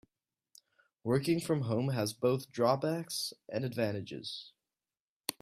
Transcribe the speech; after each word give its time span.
Working 1.03 1.39
from 1.39 1.61
home 1.61 1.89
has 1.89 2.11
both 2.11 2.51
drawbacks 2.51 3.33
and 3.47 3.63
advantages. 3.63 4.51